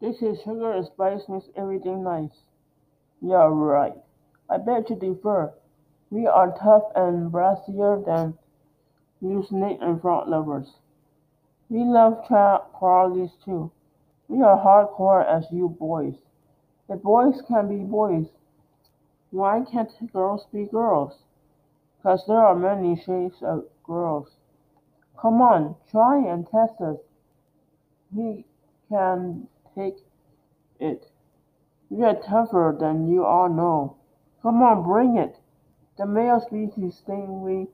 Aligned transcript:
They 0.00 0.12
say 0.12 0.36
sugar 0.36 0.70
and 0.72 0.86
spice 0.86 1.28
makes 1.28 1.48
everything 1.56 2.04
nice. 2.04 2.44
Yeah, 3.20 3.48
right. 3.50 3.96
I 4.48 4.58
beg 4.58 4.86
to 4.86 4.94
differ. 4.94 5.54
We 6.10 6.26
are 6.26 6.56
tough 6.56 6.84
and 6.94 7.32
brassier 7.32 8.04
than 8.04 8.38
you 9.20 9.42
snake 9.42 9.78
and 9.80 10.00
frog 10.00 10.28
lovers. 10.28 10.76
We 11.68 11.84
love 11.84 12.24
child 12.28 12.62
crawlies 12.72 13.32
too. 13.44 13.72
We 14.28 14.42
are 14.42 14.56
hardcore 14.56 15.26
as 15.26 15.50
you 15.50 15.68
boys. 15.68 16.14
If 16.88 17.02
boys 17.02 17.42
can 17.42 17.68
be 17.68 17.84
boys, 17.84 18.28
why 19.30 19.64
can't 19.64 19.90
girls 20.12 20.46
be 20.52 20.64
girls? 20.66 21.24
Because 21.96 22.24
there 22.26 22.38
are 22.38 22.54
many 22.54 22.94
shapes 22.96 23.42
of 23.42 23.66
girls. 23.82 24.36
Come 25.18 25.42
on, 25.42 25.74
try 25.90 26.18
and 26.18 26.48
test 26.48 26.80
us. 26.80 26.98
We 28.12 28.46
can 28.88 29.48
take 29.78 29.96
it. 30.80 31.06
Are 32.02 32.14
tougher 32.14 32.76
than 32.78 33.08
you 33.08 33.24
all 33.24 33.48
know. 33.48 33.96
Come 34.42 34.62
on, 34.62 34.82
bring 34.82 35.16
it. 35.16 35.36
The 35.96 36.06
male 36.06 36.40
species 36.40 37.02
think 37.06 37.28
we 37.28 37.66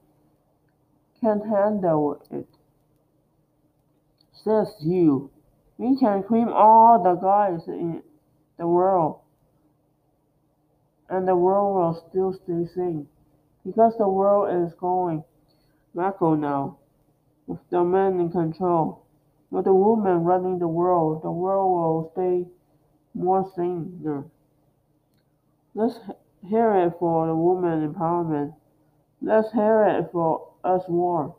can't 1.21 1.45
handle 1.47 2.23
it. 2.31 2.47
Says 4.33 4.75
you. 4.81 5.31
We 5.79 5.99
can 5.99 6.23
cream 6.23 6.49
all 6.49 7.03
the 7.03 7.15
guys 7.15 7.67
in 7.67 8.03
the 8.59 8.67
world. 8.67 9.21
And 11.09 11.27
the 11.27 11.37
world 11.37 11.75
will 11.75 12.09
still 12.09 12.33
stay 12.33 12.73
sane. 12.75 13.09
Because 13.67 13.95
the 13.99 14.09
world 14.09 14.65
is 14.65 14.75
going 14.75 15.25
macro 15.95 16.35
now. 16.35 16.79
With 17.47 17.61
the 17.71 17.83
men 17.83 18.21
in 18.21 18.31
control. 18.31 19.04
With 19.51 19.67
the 19.67 19.75
woman 19.75 20.25
running 20.25 20.59
the 20.59 20.69
world, 20.69 21.23
the 21.23 21.31
world 21.31 21.71
will 21.71 22.11
stay 22.13 22.47
more 23.15 23.51
saner. 23.55 24.25
Let's 25.75 25.99
hear 26.47 26.75
it 26.75 26.95
for 26.99 27.27
the 27.27 27.35
woman 27.35 27.93
empowerment. 27.93 28.55
Let's 29.21 29.53
hear 29.53 29.85
it 29.85 30.11
for 30.13 30.49
us 30.65 30.89
more. 30.89 31.35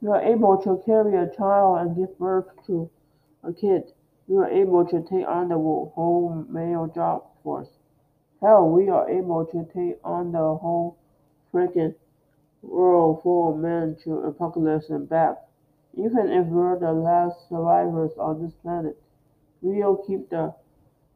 You 0.00 0.12
are 0.12 0.20
able 0.20 0.56
to 0.58 0.82
carry 0.84 1.16
a 1.16 1.30
child 1.34 1.78
and 1.78 1.96
give 1.96 2.18
birth 2.18 2.46
to 2.66 2.90
a 3.44 3.52
kid. 3.52 3.92
You 4.28 4.38
are 4.38 4.48
able 4.48 4.84
to 4.86 5.00
take 5.02 5.26
on 5.28 5.48
the 5.48 5.56
whole 5.56 6.44
male 6.48 6.86
job 6.92 7.24
force. 7.42 7.68
Hell, 8.40 8.68
we 8.68 8.88
are 8.88 9.08
able 9.08 9.44
to 9.46 9.64
take 9.72 9.98
on 10.02 10.32
the 10.32 10.38
whole 10.38 10.96
freaking 11.52 11.94
world 12.62 13.20
of 13.24 13.58
men 13.60 13.96
to 14.04 14.20
apocalypse 14.20 14.88
and 14.88 15.08
back. 15.08 15.36
Even 15.94 16.30
if 16.30 16.46
we're 16.46 16.78
the 16.78 16.92
last 16.92 17.48
survivors 17.48 18.12
on 18.18 18.42
this 18.42 18.54
planet, 18.62 18.96
we'll 19.60 19.96
keep 19.96 20.30
the 20.30 20.54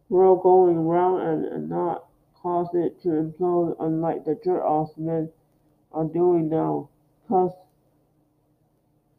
world 0.08 0.42
going 0.42 0.86
round 0.86 1.22
and, 1.22 1.44
and 1.46 1.68
not 1.68 2.04
cause 2.34 2.68
it 2.74 3.00
to 3.02 3.08
implode 3.08 3.74
unlike 3.80 4.24
the 4.24 4.38
jerk-offs 4.44 4.96
men 4.96 5.30
are 5.92 6.04
doing 6.04 6.48
now. 6.48 6.88
Cause 7.28 7.52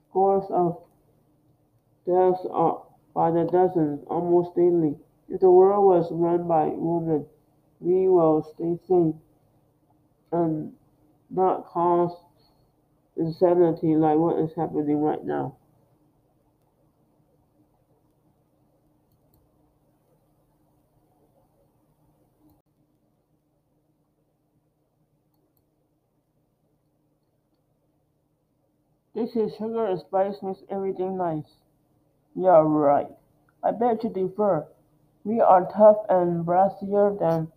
scores 0.10 0.46
of 0.50 0.82
deaths 2.06 2.46
are 2.52 2.84
by 3.14 3.32
the 3.32 3.46
dozens, 3.46 4.04
almost 4.08 4.56
daily. 4.56 4.96
If 5.28 5.42
the 5.42 5.52
world 5.52 5.86
was 5.86 6.12
run 6.12 6.48
by 6.48 6.68
women, 6.68 7.26
we 7.80 8.08
will 8.08 8.44
stay 8.44 8.78
sane 8.88 9.20
and 10.32 10.77
not 11.30 11.66
cause 11.66 12.12
insanity 13.18 13.96
like 13.96 14.18
what 14.18 14.40
is 14.40 14.54
happening 14.56 15.02
right 15.02 15.24
now. 15.26 15.56
This 29.14 29.36
is 29.36 29.54
sugar 29.56 29.86
and 29.86 30.00
spice 30.00 30.42
makes 30.42 30.64
everything 30.70 31.18
nice. 31.18 31.58
Yeah, 32.36 32.62
right. 32.66 33.10
I 33.64 33.72
beg 33.72 34.02
to 34.02 34.10
differ. 34.10 34.68
We 35.26 35.42
are 35.42 35.66
tough 35.72 36.06
and 36.10 36.46
brassier 36.46 37.18
than 37.20 37.52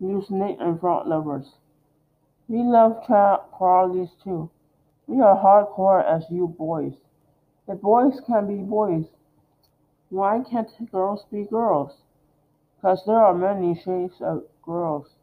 you 0.00 0.22
snake 0.22 0.58
and 0.60 0.80
frog 0.80 1.06
lovers. 1.06 1.56
We 2.52 2.62
love 2.62 3.06
child 3.06 3.44
crawlies 3.58 4.10
too. 4.22 4.50
We 5.06 5.22
are 5.22 5.42
hardcore 5.42 6.04
as 6.04 6.30
you 6.30 6.48
boys. 6.48 6.94
The 7.66 7.76
boys 7.76 8.20
can 8.26 8.46
be 8.46 8.62
boys, 8.62 9.06
why 10.10 10.42
can't 10.42 10.90
girls 10.90 11.24
be 11.30 11.44
girls? 11.44 12.02
'Cause 12.82 13.06
there 13.06 13.24
are 13.24 13.32
many 13.32 13.74
shapes 13.74 14.20
of 14.20 14.44
girls. 14.60 15.16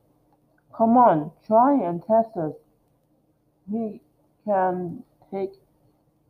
Come 0.73 0.97
on, 0.97 1.31
try 1.44 1.73
and 1.73 2.01
test 2.01 2.35
us. 2.35 2.56
We 3.72 4.01
can 4.44 5.03
take 5.29 5.53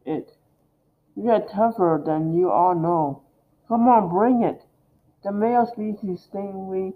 it. 0.04 0.36
We 1.16 1.30
are 1.30 1.40
tougher 1.40 2.02
than 2.06 2.34
you 2.34 2.52
all 2.52 2.76
know. 2.76 3.22
Come 3.70 3.88
on, 3.88 4.10
bring 4.10 4.44
it. 4.44 4.66
The 5.24 5.32
male 5.32 5.66
species 5.66 6.28
think 6.28 6.54
we 6.56 6.94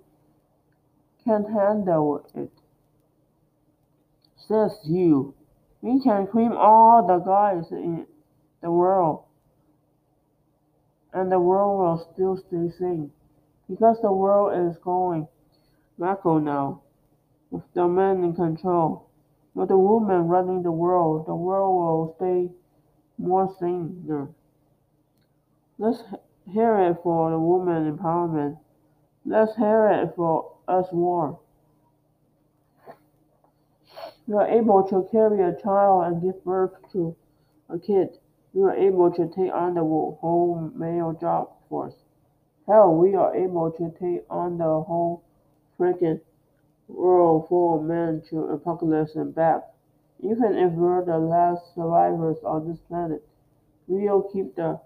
can't 1.23 1.49
handle 1.49 2.17
it. 2.35 2.62
Says 4.47 4.77
you. 4.85 5.33
We 5.81 6.01
can 6.01 6.27
cream 6.27 6.53
all 6.53 7.05
the 7.05 7.19
guys 7.19 7.71
in 7.71 8.05
the 8.61 8.71
world. 8.71 9.23
And 11.13 11.31
the 11.31 11.39
world 11.39 11.79
will 11.79 12.13
still 12.13 12.37
stay 12.37 12.77
sane. 12.77 13.11
Because 13.69 14.01
the 14.01 14.11
world 14.11 14.69
is 14.69 14.77
going 14.83 15.27
macro 15.97 16.39
now. 16.39 16.81
With 17.51 17.63
the 17.73 17.87
men 17.87 18.23
in 18.23 18.35
control. 18.35 19.09
With 19.53 19.69
the 19.69 19.77
women 19.77 20.27
running 20.27 20.63
the 20.63 20.71
world, 20.71 21.27
the 21.27 21.35
world 21.35 21.75
will 21.75 22.15
stay 22.17 22.53
more 23.17 23.55
saner. 23.59 24.29
Let's 25.77 26.03
hear 26.51 26.77
it 26.89 26.97
for 27.03 27.29
the 27.31 27.39
woman 27.39 27.95
empowerment. 27.95 28.57
Let's 29.25 29.55
hear 29.55 29.87
it 29.87 30.13
for 30.15 30.57
us 30.67 30.87
war. 30.91 31.39
You 34.25 34.37
are 34.37 34.47
able 34.47 34.83
to 34.83 35.03
carry 35.11 35.41
a 35.41 35.53
child 35.61 36.05
and 36.05 36.21
give 36.21 36.43
birth 36.45 36.71
to 36.93 37.13
a 37.69 37.77
kid. 37.77 38.17
You 38.53 38.63
are 38.65 38.75
able 38.75 39.11
to 39.11 39.27
take 39.27 39.53
on 39.53 39.73
the 39.73 39.83
whole 39.83 40.71
male 40.75 41.11
job 41.13 41.49
force. 41.67 41.95
Hell, 42.65 42.95
we 42.95 43.15
are 43.15 43.35
able 43.35 43.71
to 43.71 43.91
take 43.99 44.25
on 44.29 44.57
the 44.57 44.81
whole 44.81 45.23
freaking 45.77 46.21
world 46.87 47.47
of 47.51 47.83
men 47.83 48.21
to 48.29 48.43
apocalypse 48.45 49.15
and 49.15 49.35
back. 49.35 49.63
Even 50.21 50.55
if 50.55 50.71
we're 50.71 51.03
the 51.03 51.19
last 51.19 51.75
survivors 51.75 52.37
on 52.45 52.69
this 52.69 52.79
planet, 52.79 53.27
we'll 53.87 54.21
keep 54.21 54.55
the 54.55 54.79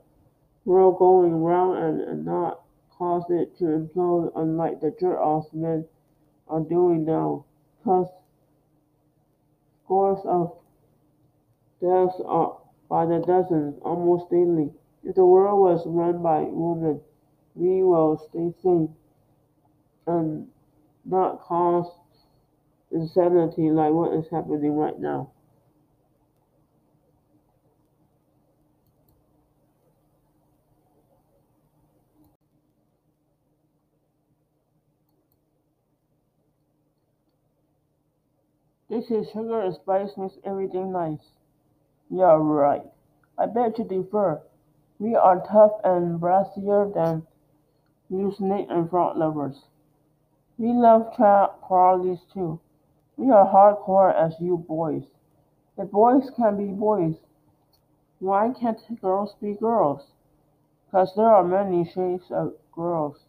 world 0.66 0.98
going 0.98 1.44
round 1.44 1.78
and, 1.78 2.02
and 2.02 2.26
not 2.26 2.62
cause 2.98 3.30
it 3.30 3.56
to 3.58 3.66
implode 3.66 4.32
unlike 4.36 4.82
the 4.82 4.90
jerk-offs 5.00 5.54
men 5.54 5.86
are 6.48 6.62
doing 6.62 7.06
now. 7.06 7.46
'Cause 7.84 8.08
scores 9.88 10.20
of 10.26 10.52
deaths 11.80 12.22
are 12.26 12.58
by 12.90 13.06
the 13.06 13.20
dozens, 13.26 13.80
almost 13.84 14.30
daily. 14.30 14.70
If 15.04 15.16
the 15.16 15.26
world 15.26 15.62
was 15.62 15.84
run 15.86 16.22
by 16.22 16.42
women, 16.42 17.00
we 17.56 17.84
will 17.84 18.18
stay 18.30 18.52
sane 18.62 18.94
and 20.06 20.48
not 21.06 21.42
cause 21.42 21.90
insanity 22.92 23.70
like 23.70 23.94
what 23.94 24.14
is 24.14 24.26
happening 24.30 24.74
right 24.74 25.00
now. 25.00 25.32
They 38.90 39.02
say 39.02 39.24
sugar 39.24 39.60
and 39.62 39.74
spice 39.74 40.16
makes 40.18 40.38
everything 40.46 40.92
nice. 40.94 41.34
Yeah, 42.10 42.38
right. 42.40 42.86
I 43.38 43.46
beg 43.46 43.76
to 43.76 43.84
differ. 43.84 44.42
We 44.98 45.16
are 45.16 45.46
tough 45.46 45.74
and 45.84 46.20
brassier 46.20 46.94
than 46.94 47.28
you 48.10 48.32
snake 48.32 48.68
and 48.70 48.90
frog 48.90 49.18
lovers. 49.18 49.66
We 50.58 50.72
love 50.72 51.14
child 51.16 51.52
crawlies 51.62 52.22
too. 52.34 52.60
We 53.18 53.30
are 53.30 53.46
hardcore 53.46 54.14
as 54.14 54.40
you 54.40 54.58
boys. 54.58 55.04
If 55.78 55.92
boys 55.92 56.30
can 56.32 56.58
be 56.58 56.72
boys, 56.74 57.16
why 58.20 58.54
can't 58.54 58.80
girls 59.02 59.36
be 59.42 59.54
girls? 59.54 60.14
Because 60.86 61.14
there 61.16 61.28
are 61.28 61.44
many 61.44 61.84
shapes 61.84 62.32
of 62.32 62.54
girls. 62.72 63.26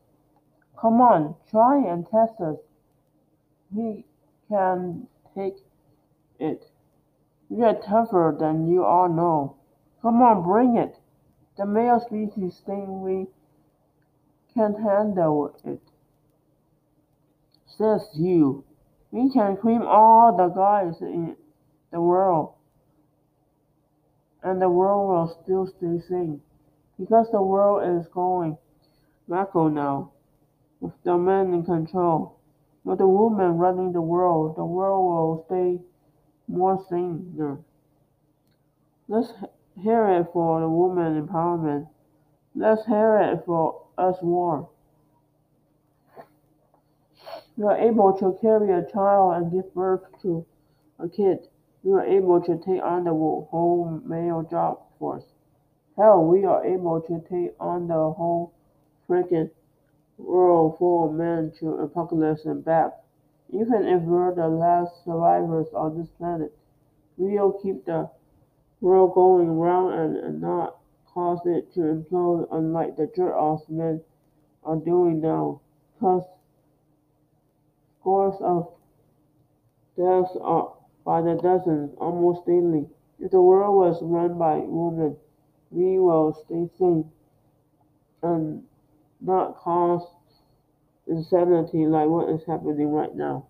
Come 0.78 1.00
on, 1.00 1.34
try 1.50 1.78
and 1.78 2.08
test 2.08 2.40
us. 2.40 2.58
We 3.72 4.04
can 4.48 5.08
take 5.38 5.56
it. 6.38 6.64
Are 7.62 7.74
tougher 7.74 8.36
than 8.38 8.68
you 8.68 8.84
all 8.84 9.08
know. 9.08 9.56
Come 10.02 10.20
on, 10.20 10.42
bring 10.42 10.76
it. 10.76 10.96
The 11.56 11.66
male 11.66 12.00
species 12.00 12.60
think 12.66 12.88
we 12.88 13.26
can't 14.54 14.78
handle 14.78 15.56
it. 15.64 15.80
Says 17.66 18.08
you. 18.14 18.64
We 19.10 19.32
can 19.32 19.56
cream 19.56 19.82
all 19.82 20.36
the 20.36 20.48
guys 20.48 21.00
in 21.00 21.36
the 21.90 22.00
world. 22.00 22.54
And 24.42 24.60
the 24.60 24.68
world 24.68 25.08
will 25.08 25.42
still 25.42 25.66
stay 25.66 26.06
sane. 26.08 26.40
Because 26.98 27.28
the 27.32 27.42
world 27.42 27.98
is 27.98 28.06
going 28.12 28.58
macro 29.26 29.68
now. 29.68 30.12
With 30.80 30.92
the 31.04 31.16
men 31.16 31.54
in 31.54 31.64
control. 31.64 32.37
With 32.88 33.00
the 33.00 33.06
woman 33.06 33.58
running 33.58 33.92
the 33.92 34.00
world, 34.00 34.56
the 34.56 34.64
world 34.64 35.04
will 35.04 35.44
stay 35.44 35.78
more 36.48 36.82
sane. 36.88 37.62
Let's 39.08 39.30
hear 39.76 40.08
it 40.08 40.28
for 40.32 40.62
the 40.62 40.70
woman 40.70 41.22
empowerment. 41.22 41.86
Let's 42.54 42.86
hear 42.86 43.18
it 43.18 43.44
for 43.44 43.82
us 43.98 44.16
war. 44.22 44.70
You 47.58 47.66
are 47.66 47.76
able 47.76 48.14
to 48.14 48.38
carry 48.40 48.72
a 48.72 48.90
child 48.90 49.34
and 49.34 49.52
give 49.52 49.74
birth 49.74 50.04
to 50.22 50.46
a 50.98 51.10
kid. 51.10 51.46
You 51.84 51.92
are 51.96 52.06
able 52.06 52.40
to 52.40 52.56
take 52.56 52.82
on 52.82 53.04
the 53.04 53.10
whole 53.12 54.00
male 54.06 54.48
job 54.50 54.78
force. 54.98 55.26
Hell, 55.98 56.24
we 56.24 56.46
are 56.46 56.64
able 56.64 57.02
to 57.02 57.22
take 57.28 57.54
on 57.60 57.86
the 57.88 58.12
whole 58.12 58.54
freaking 59.06 59.50
world 60.18 60.76
of 60.80 61.14
men 61.14 61.52
to 61.60 61.70
apocalypse 61.76 62.44
and 62.44 62.64
back. 62.64 62.92
Even 63.50 63.86
if 63.86 64.02
we're 64.02 64.34
the 64.34 64.48
last 64.48 65.04
survivors 65.04 65.68
on 65.74 65.98
this 65.98 66.08
planet, 66.18 66.52
we'll 67.16 67.52
keep 67.52 67.84
the 67.84 68.10
world 68.80 69.14
going 69.14 69.58
round 69.58 69.94
and, 69.94 70.16
and 70.16 70.40
not 70.40 70.76
cause 71.06 71.40
it 71.46 71.72
to 71.74 71.80
implode 71.80 72.46
unlike 72.52 72.96
the 72.96 73.10
jerk-offs 73.16 73.68
men 73.68 74.00
are 74.64 74.76
doing 74.76 75.20
now. 75.20 75.60
Cause 75.98 76.24
scores 78.00 78.36
of 78.40 78.72
deaths 79.96 80.36
are 80.40 80.74
by 81.04 81.22
the 81.22 81.36
dozens, 81.42 81.94
almost 81.98 82.46
daily. 82.46 82.86
If 83.18 83.30
the 83.30 83.40
world 83.40 83.76
was 83.76 84.02
run 84.02 84.38
by 84.38 84.58
women, 84.58 85.16
we 85.70 85.98
will 85.98 86.34
stay 86.34 86.68
sane 86.78 87.10
and 88.22 88.64
not 89.20 89.56
cause 89.56 90.02
insanity 91.08 91.86
like 91.86 92.08
what 92.08 92.28
is 92.28 92.44
happening 92.44 92.92
right 92.92 93.14
now. 93.16 93.46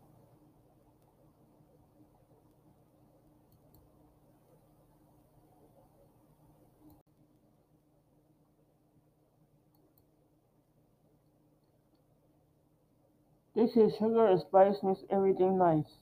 This 13.55 13.77
is 13.77 13.95
sugar 13.97 14.25
and 14.25 14.41
spice 14.41 14.83
makes 14.83 15.05
everything 15.11 15.59
nice. 15.59 15.99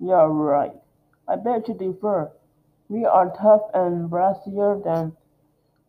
Yeah, 0.00 0.26
right. 0.30 0.74
I 1.28 1.36
beg 1.36 1.64
to 1.66 1.74
differ. 1.74 2.32
We 2.88 3.04
are 3.06 3.30
tough 3.36 3.62
and 3.74 4.10
brassier 4.10 4.82
than 4.84 5.16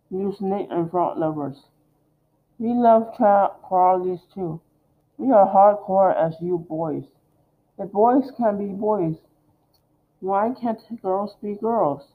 you 0.10 0.34
snake 0.34 0.70
and 0.72 0.92
frog 0.92 1.18
lovers. 1.18 1.68
We 2.60 2.74
love 2.74 3.14
crawlies 3.18 4.28
too. 4.34 4.62
We 5.18 5.32
are 5.32 5.48
hardcore 5.48 6.16
as 6.16 6.40
you 6.42 6.58
boys. 6.58 7.06
The 7.78 7.86
boys 7.86 8.32
can 8.32 8.58
be 8.58 8.74
boys, 8.74 9.18
why 10.20 10.54
can't 10.54 11.02
girls 11.02 11.36
be 11.42 11.56
girls? 11.56 12.14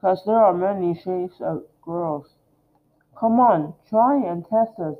'Cause 0.00 0.24
there 0.24 0.42
are 0.42 0.52
many 0.52 0.94
shades 0.94 1.40
of 1.40 1.64
girls. 1.80 2.36
Come 3.14 3.38
on, 3.40 3.74
try 3.86 4.16
and 4.16 4.44
test 4.44 4.78
us. 4.80 4.98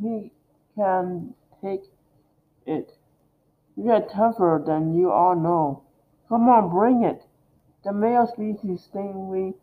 We 0.00 0.32
can 0.76 1.34
take 1.60 1.84
it. 2.64 2.96
We 3.76 3.90
are 3.90 4.00
tougher 4.00 4.62
than 4.64 4.94
you 4.94 5.10
all 5.10 5.34
know. 5.34 5.82
Come 6.28 6.48
on, 6.48 6.70
bring 6.70 7.02
it. 7.02 7.26
The 7.82 7.92
male 7.92 8.26
species 8.26 8.86
think 8.86 9.16
we 9.16 9.54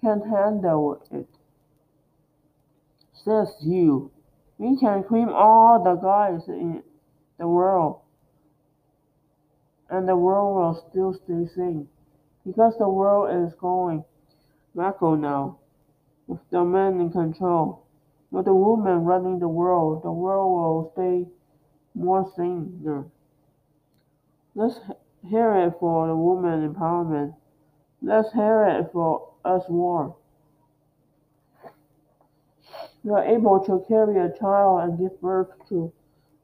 can't 0.00 0.24
handle 0.24 1.02
it. 1.10 1.39
Says 3.24 3.48
you. 3.62 4.10
We 4.58 4.78
can 4.78 5.02
cream 5.04 5.28
all 5.30 5.82
the 5.82 5.94
guys 5.94 6.48
in 6.48 6.82
the 7.38 7.48
world. 7.48 8.00
And 9.88 10.08
the 10.08 10.16
world 10.16 10.56
will 10.56 10.90
still 10.90 11.14
stay 11.14 11.52
sane. 11.54 11.88
Because 12.46 12.76
the 12.78 12.88
world 12.88 13.46
is 13.46 13.54
going 13.60 14.04
macro 14.74 15.14
now. 15.14 15.58
With 16.26 16.40
the 16.50 16.64
men 16.64 17.00
in 17.00 17.10
control. 17.10 17.84
With 18.30 18.44
the 18.44 18.54
woman 18.54 19.04
running 19.04 19.40
the 19.40 19.48
world, 19.48 20.04
the 20.04 20.12
world 20.12 20.52
will 20.52 20.92
stay 20.92 21.30
more 21.94 22.32
sane. 22.36 23.10
Let's 24.54 24.78
hear 25.28 25.54
it 25.54 25.74
for 25.80 26.06
the 26.06 26.16
woman 26.16 26.72
empowerment. 26.72 27.34
Let's 28.00 28.32
hear 28.32 28.64
it 28.64 28.90
for 28.92 29.32
us 29.44 29.64
war. 29.68 30.16
You 33.02 33.14
are 33.14 33.24
able 33.24 33.60
to 33.60 33.82
carry 33.88 34.18
a 34.18 34.30
child 34.38 34.82
and 34.82 34.98
give 34.98 35.20
birth 35.22 35.48
to 35.70 35.90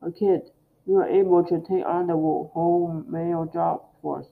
a 0.00 0.10
kid. 0.10 0.50
You 0.86 0.96
are 0.96 1.08
able 1.08 1.44
to 1.44 1.60
take 1.60 1.84
on 1.84 2.06
the 2.06 2.14
whole 2.14 3.04
male 3.06 3.44
job 3.44 3.82
force. 4.00 4.28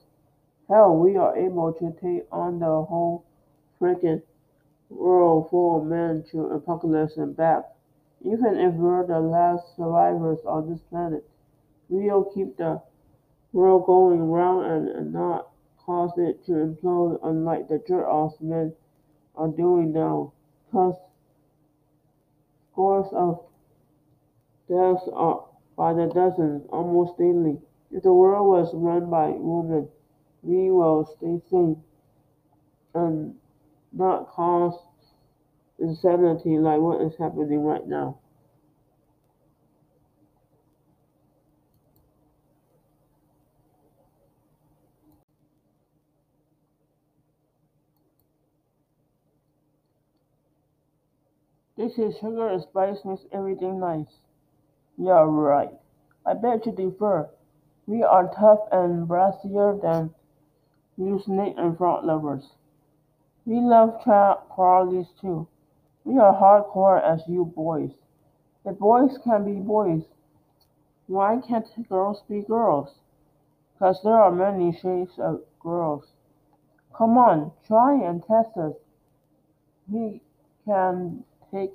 Hell, 0.67 0.97
we 0.97 1.17
are 1.17 1.37
able 1.37 1.71
to 1.73 1.91
take 2.01 2.25
on 2.31 2.57
the 2.57 2.83
whole 2.83 3.25
freaking 3.79 4.23
world 4.89 5.49
of 5.51 5.85
men 5.85 6.23
to 6.31 6.45
apocalypse 6.47 7.17
and 7.17 7.37
back. 7.37 7.63
Even 8.21 8.57
if 8.57 8.73
we're 8.73 9.05
the 9.05 9.19
last 9.19 9.75
survivors 9.75 10.39
on 10.45 10.67
this 10.67 10.81
planet, 10.89 11.29
we'll 11.89 12.23
keep 12.23 12.57
the 12.57 12.81
world 13.53 13.85
going 13.85 14.31
round 14.31 14.65
and, 14.65 14.89
and 14.89 15.13
not 15.13 15.49
cause 15.77 16.17
it 16.17 16.43
to 16.45 16.53
implode 16.53 17.19
unlike 17.23 17.67
the 17.67 17.77
jerk-offs 17.87 18.41
men 18.41 18.73
are 19.35 19.47
doing 19.49 19.93
now. 19.93 20.33
Cause 20.71 20.95
scores 22.75 23.07
of 23.13 23.39
deaths 24.67 25.07
are 25.13 25.45
by 25.77 25.93
the 25.93 26.11
dozens, 26.13 26.67
almost 26.71 27.17
daily. 27.17 27.57
If 27.91 28.03
the 28.03 28.11
world 28.11 28.47
was 28.49 28.69
run 28.73 29.09
by 29.09 29.29
women, 29.29 29.87
we 30.43 30.69
will 30.71 31.05
stay 31.05 31.39
sane 31.49 31.81
and 32.93 33.35
not 33.93 34.27
cause 34.27 34.77
insanity 35.79 36.57
like 36.57 36.81
what 36.81 37.01
is 37.01 37.13
happening 37.17 37.61
right 37.61 37.87
now. 37.87 38.19
This 51.77 51.97
is 51.97 52.17
sugar 52.17 52.47
and 52.47 52.61
spice 52.61 53.03
makes 53.03 53.25
everything 53.33 53.79
nice. 53.79 54.21
Yeah, 54.97 55.25
right. 55.27 55.73
I 56.25 56.33
beg 56.33 56.63
to 56.63 56.71
differ. 56.71 57.29
We 57.85 58.01
are 58.01 58.33
tough 58.33 58.61
and 58.71 59.07
brassier 59.07 59.81
than 59.81 60.15
you 60.97 61.19
snake 61.19 61.55
and 61.57 61.77
frog 61.77 62.05
lovers. 62.05 62.53
We 63.45 63.59
love 63.59 64.01
trap 64.01 64.47
crawlies 64.49 65.09
too. 65.19 65.47
We 66.05 66.17
are 66.17 66.33
hardcore 66.33 67.01
as 67.03 67.27
you 67.27 67.43
boys. 67.43 67.91
If 68.63 68.79
boys 68.79 69.17
can 69.17 69.43
be 69.43 69.59
boys, 69.59 70.03
why 71.07 71.41
can't 71.41 71.67
girls 71.89 72.23
be 72.29 72.41
girls? 72.41 73.01
'Cause 73.77 74.01
there 74.01 74.15
are 74.15 74.31
many 74.31 74.71
shades 74.71 75.19
of 75.19 75.43
girls. 75.59 76.13
Come 76.93 77.17
on, 77.17 77.51
try 77.63 77.93
and 77.95 78.23
test 78.23 78.57
us. 78.57 78.75
We 79.91 80.21
can 80.63 81.25
take 81.51 81.73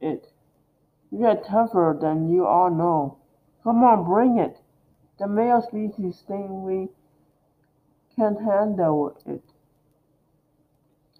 it. 0.00 0.26
Are 1.12 1.36
tougher 1.36 1.98
than 2.00 2.28
you 2.28 2.46
all 2.46 2.70
know. 2.70 3.18
Come 3.64 3.82
on, 3.82 4.04
bring 4.04 4.38
it. 4.38 4.56
The 5.18 5.26
male 5.26 5.60
species 5.60 6.22
think 6.26 6.46
we 6.50 6.88
can't 8.16 8.40
handle 8.40 9.18
it. 9.26 9.42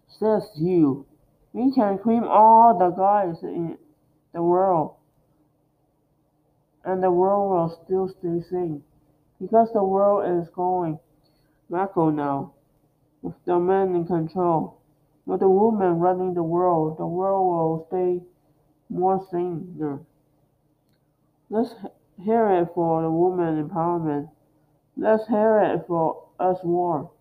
Says 0.08 0.48
you. 0.56 1.06
We 1.52 1.72
can 1.74 1.98
cream 1.98 2.24
all 2.24 2.78
the 2.78 2.90
guys 2.90 3.42
in 3.42 3.76
the 4.32 4.42
world. 4.42 4.94
And 6.84 7.02
the 7.02 7.10
world 7.10 7.50
will 7.50 7.84
still 7.84 8.08
stay 8.08 8.48
sane. 8.48 8.82
Because 9.40 9.72
the 9.72 9.82
world 9.82 10.40
is 10.40 10.48
going 10.50 10.98
macro 11.68 12.10
now. 12.10 12.52
With 13.22 13.34
the 13.44 13.58
men 13.58 13.94
in 13.94 14.06
control. 14.06 14.79
With 15.30 15.38
the 15.38 15.48
woman 15.48 16.00
running 16.00 16.34
the 16.34 16.42
world, 16.42 16.98
the 16.98 17.06
world 17.06 17.46
will 17.46 17.86
stay 17.86 18.20
more 18.88 19.24
sane. 19.30 20.04
Let's 21.48 21.72
hear 22.18 22.50
it 22.50 22.70
for 22.74 23.02
the 23.02 23.10
woman 23.12 23.64
empowerment. 23.64 24.28
Let's 24.96 25.28
hear 25.28 25.60
it 25.60 25.86
for 25.86 26.24
us 26.40 26.58
war. 26.64 27.12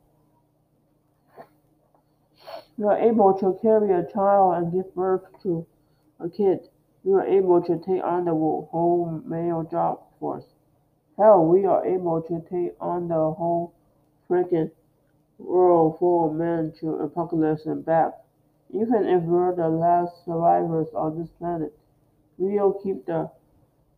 You 2.80 2.88
are 2.88 2.98
able 2.98 3.36
to 3.36 3.60
carry 3.62 3.94
a 3.94 4.12
child 4.12 4.56
and 4.56 4.74
give 4.74 4.96
birth 4.96 5.26
to 5.44 5.68
a 6.20 6.30
kid. 6.30 6.68
You 7.04 7.14
are 7.14 7.28
able 7.28 7.62
to 7.62 7.78
take 7.78 8.04
on 8.04 8.26
the 8.26 8.34
whole 8.34 9.22
male 9.24 9.62
job 9.70 10.00
force. 10.20 10.56
Hell, 11.16 11.46
we 11.46 11.68
are 11.68 11.86
able 11.86 12.24
to 12.24 12.44
take 12.50 12.76
on 12.82 13.08
the 13.08 13.34
whole 13.34 13.76
freaking 14.28 14.72
world 15.40 15.98
of 16.02 16.36
men 16.36 16.74
to 16.80 16.96
apocalypse 16.96 17.66
and 17.66 17.86
back. 17.86 18.14
Even 18.72 19.08
if 19.08 19.24
we're 19.24 19.56
the 19.56 19.70
last 19.70 20.26
survivors 20.26 20.88
on 20.94 21.18
this 21.18 21.30
planet, 21.40 21.74
we'll 22.38 22.74
keep 22.74 23.06
the 23.06 23.32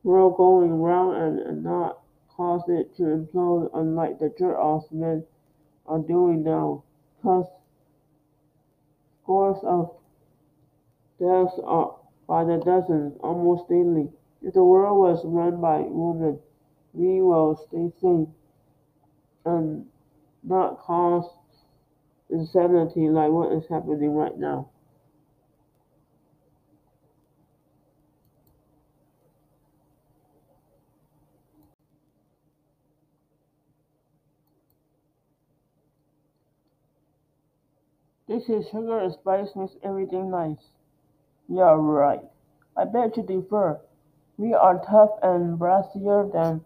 world 0.03 0.37
going 0.37 0.81
round 0.81 1.17
and, 1.17 1.39
and 1.39 1.63
not 1.63 1.99
cause 2.29 2.63
it 2.69 2.95
to 2.95 3.03
implode 3.03 3.69
unlike 3.73 4.17
the 4.19 4.33
jerk-offs 4.37 4.91
men 4.91 5.23
are 5.87 5.99
doing 5.99 6.43
now. 6.43 6.83
Cause 7.21 7.45
scores 9.23 9.59
of 9.63 9.95
deaths 11.19 11.59
are 11.63 11.95
by 12.27 12.43
the 12.45 12.57
dozens, 12.57 13.17
almost 13.21 13.67
daily. 13.67 14.09
If 14.41 14.53
the 14.53 14.63
world 14.63 14.97
was 14.97 15.25
run 15.25 15.59
by 15.59 15.81
women, 15.81 16.39
we 16.93 17.21
will 17.21 17.55
stay 17.67 17.91
sane 18.01 18.33
and 19.45 19.90
not 20.43 20.79
cause 20.79 21.25
insanity 22.31 23.07
like 23.09 23.31
what 23.31 23.51
is 23.51 23.67
happening 23.67 24.15
right 24.15 24.37
now. 24.39 24.69
This 38.27 38.49
is 38.49 38.67
sugar 38.67 38.97
and 38.97 39.13
spice 39.13 39.55
makes 39.55 39.77
everything 39.83 40.31
nice. 40.31 40.71
Yeah, 41.47 41.75
right. 41.77 42.21
I 42.77 42.85
bet 42.85 43.17
you 43.17 43.23
differ. 43.23 43.81
We 44.37 44.53
are 44.53 44.83
tough 44.85 45.11
and 45.23 45.59
brassier 45.59 46.31
than 46.31 46.65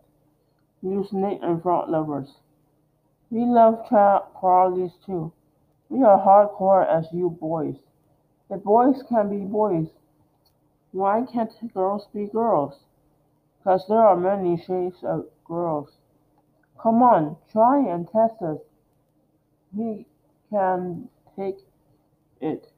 you 0.81 1.03
snake 1.05 1.39
and 1.43 1.61
frog 1.61 1.89
lovers. 1.89 2.39
We 3.35 3.43
love 3.43 3.85
crawlies 3.89 4.93
too. 5.05 5.33
We 5.89 6.03
are 6.03 6.17
hardcore 6.17 6.87
as 6.87 7.11
you 7.11 7.29
boys. 7.29 7.75
The 8.49 8.55
boys 8.55 9.03
can 9.09 9.27
be 9.27 9.43
boys, 9.43 9.89
why 10.93 11.25
can't 11.25 11.73
girls 11.73 12.07
be 12.13 12.27
girls? 12.27 12.85
'Cause 13.61 13.87
there 13.89 13.99
are 13.99 14.15
many 14.15 14.55
shades 14.55 15.03
of 15.03 15.27
girls. 15.43 15.99
Come 16.77 17.03
on, 17.03 17.35
try 17.49 17.79
and 17.79 18.07
test 18.07 18.41
us. 18.41 18.61
We 19.75 20.07
can 20.49 21.09
take 21.35 21.59
it. 22.39 22.71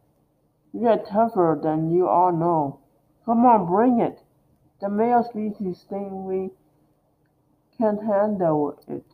We 0.73 0.87
are 0.87 0.97
tougher 0.97 1.59
than 1.61 1.91
you 1.91 2.07
all 2.07 2.31
know. 2.31 2.79
Come 3.25 3.45
on, 3.45 3.67
bring 3.67 3.99
it. 3.99 4.23
The 4.79 4.89
male 4.89 5.21
species 5.21 5.83
think 5.83 6.11
we 6.11 6.51
can't 7.77 8.01
handle 8.01 8.71
it. 8.87 9.05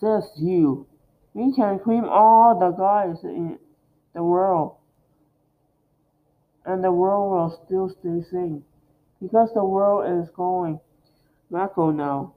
Says 0.00 0.24
you. 0.36 0.86
We 1.34 1.54
can 1.54 1.78
cream 1.78 2.04
all 2.04 2.58
the 2.58 2.70
guys 2.70 3.22
in 3.24 3.58
the 4.14 4.22
world. 4.22 4.76
And 6.64 6.82
the 6.82 6.92
world 6.92 7.30
will 7.32 7.64
still 7.66 7.88
stay 7.88 8.28
sane. 8.30 8.64
Because 9.22 9.52
the 9.54 9.64
world 9.64 10.22
is 10.22 10.30
going 10.30 10.80
wacko 11.50 11.94
now. 11.94 12.34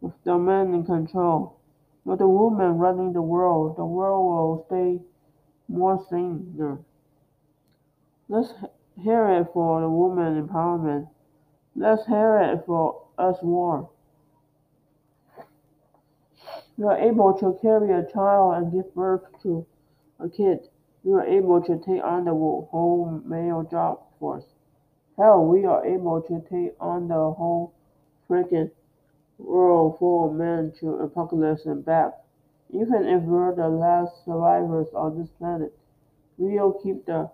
With 0.00 0.14
the 0.24 0.38
men 0.38 0.74
in 0.74 0.84
control. 0.84 1.58
With 2.04 2.18
the 2.18 2.28
women 2.28 2.78
running 2.78 3.12
the 3.12 3.22
world, 3.22 3.76
the 3.76 3.86
world 3.86 4.26
will 4.26 4.66
stay 4.66 5.04
more 5.68 6.04
saner. 6.10 6.78
Let's 8.28 8.52
hear 9.02 9.28
it 9.40 9.48
for 9.52 9.80
the 9.80 9.88
woman 9.88 10.46
empowerment. 10.46 11.08
Let's 11.74 12.06
hear 12.06 12.38
it 12.38 12.64
for 12.66 13.06
us 13.18 13.36
war. 13.42 13.90
You 16.76 16.88
are 16.88 16.98
able 16.98 17.34
to 17.34 17.56
carry 17.62 17.92
a 17.92 18.04
child 18.04 18.54
and 18.54 18.72
give 18.72 18.92
birth 18.94 19.22
to 19.42 19.64
a 20.18 20.28
kid. 20.28 20.68
You 21.04 21.14
are 21.14 21.24
able 21.24 21.62
to 21.62 21.78
take 21.78 22.02
on 22.02 22.24
the 22.24 22.34
whole 22.34 23.22
male 23.24 23.62
job 23.62 24.00
force. 24.18 24.46
Hell, 25.16 25.46
we 25.46 25.64
are 25.64 25.84
able 25.84 26.20
to 26.22 26.40
take 26.50 26.74
on 26.80 27.06
the 27.06 27.32
whole 27.32 27.72
freaking 28.28 28.72
world 29.38 29.98
of 30.00 30.34
men 30.34 30.72
to 30.80 30.94
apocalypse 30.94 31.64
and 31.66 31.84
back. 31.84 32.14
Even 32.70 33.04
if 33.04 33.22
we're 33.22 33.54
the 33.54 33.68
last 33.68 34.24
survivors 34.24 34.88
on 34.94 35.16
this 35.16 35.30
planet, 35.30 35.72
we'll 36.38 36.72
keep 36.72 37.06
the 37.06 37.30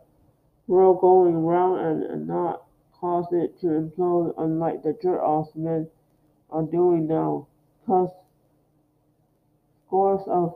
world 0.66 1.00
going 1.00 1.46
round 1.46 1.80
and, 1.80 2.02
and 2.02 2.26
not 2.26 2.64
cause 2.92 3.32
it 3.32 3.58
to 3.60 3.68
implode 3.68 4.34
unlike 4.36 4.82
the 4.82 4.92
jerk-offs 5.02 5.56
men 5.56 5.88
are 6.50 6.62
doing 6.62 7.06
now. 7.06 7.46
Cause 7.86 8.10
scores 9.90 10.22
of 10.28 10.54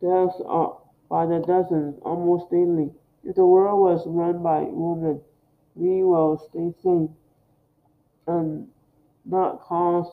deaths 0.00 0.40
are 0.46 0.78
by 1.10 1.26
the 1.26 1.40
dozens, 1.46 2.00
almost 2.02 2.50
daily. 2.50 2.90
If 3.22 3.36
the 3.36 3.44
world 3.44 3.80
was 3.80 4.02
run 4.06 4.42
by 4.42 4.60
women, 4.62 5.20
we 5.74 6.02
will 6.02 6.38
stay 6.48 6.72
sane 6.82 7.14
and 8.26 8.68
not 9.26 9.60
cause 9.60 10.10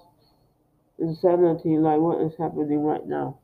insanity 0.99 1.77
like 1.77 1.99
what 1.99 2.19
is 2.19 2.33
happening 2.37 2.83
right 2.83 3.05
now. 3.07 3.37